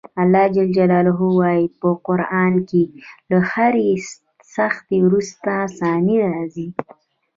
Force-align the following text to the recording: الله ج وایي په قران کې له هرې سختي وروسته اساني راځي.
الله 0.21 0.45
ج 0.55 0.57
وایي 1.39 1.65
په 1.79 1.89
قران 2.05 2.53
کې 2.69 2.83
له 3.29 3.37
هرې 3.51 3.89
سختي 4.55 4.97
وروسته 5.05 5.47
اساني 5.67 6.17
راځي. 6.29 6.67